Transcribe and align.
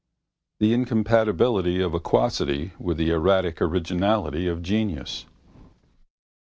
The 0.59 0.73
incompatibility 0.73 1.79
of 1.79 1.93
aquacity 1.93 2.71
with 2.79 2.97
the 2.97 3.11
erratic 3.11 3.61
originality 3.61 4.47
of 4.47 4.63
genius. 4.63 5.27